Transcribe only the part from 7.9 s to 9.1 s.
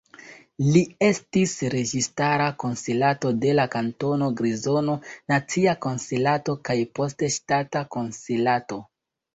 konsilanto.